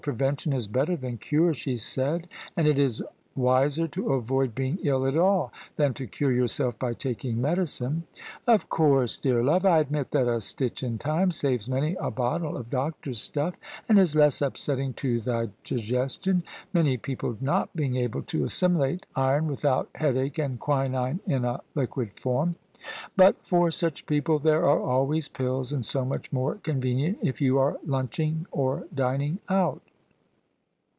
"Prevention 0.11 0.51
is 0.51 0.65
bet 0.67 0.87
ter 0.87 0.95
than 0.95 1.19
cure," 1.19 1.53
she 1.53 1.77
said:" 1.77 2.27
and 2.57 2.67
it 2.67 2.79
is 2.79 3.03
wiser 3.35 3.87
to 3.89 4.13
avoid 4.13 4.55
being 4.55 4.79
ill 4.81 5.05
at 5.05 5.15
all, 5.15 5.51
than 5.75 5.93
to 5.93 6.07
cure 6.07 6.31
yourself 6.31 6.79
by 6.79 6.91
taking 6.95 7.39
medicine." 7.39 8.05
"Of 8.47 8.67
course, 8.67 9.15
dear 9.15 9.43
love, 9.43 9.63
I 9.63 9.77
admit 9.77 10.09
that 10.09 10.27
a 10.27 10.41
stitch 10.41 10.81
in 10.81 10.97
time 10.97 11.29
saves 11.29 11.69
many 11.69 11.95
a 11.99 12.09
bottle 12.09 12.57
of 12.57 12.71
doctor's 12.71 13.21
stuff 13.21 13.59
and 13.87 13.99
is 13.99 14.15
less 14.15 14.41
upsetting 14.41 14.93
to 14.93 15.19
the 15.19 15.51
digestion, 15.63 16.41
many 16.73 16.97
people 16.97 17.37
not 17.39 17.71
being 17.75 17.95
able 17.95 18.23
to 18.23 18.43
assimilate 18.43 19.05
iron 19.15 19.45
without 19.45 19.87
headache 19.93 20.39
and 20.39 20.59
quinine 20.59 21.19
in 21.27 21.45
a 21.45 21.61
liquid 21.75 22.19
form. 22.19 22.55
But 23.15 23.35
THE 23.43 23.45
SUBJECTION 23.45 23.49
for 23.49 23.69
such 23.71 24.05
people 24.07 24.39
there 24.39 24.65
are 24.67 24.79
always 24.79 25.29
pills, 25.29 25.71
and 25.71 25.85
so 25.85 26.03
much 26.03 26.33
more 26.33 26.55
convenient 26.55 27.19
if 27.21 27.39
you 27.39 27.59
are 27.59 27.77
lunching 27.85 28.47
or 28.51 28.87
dining 28.95 29.37
out." 29.47 29.79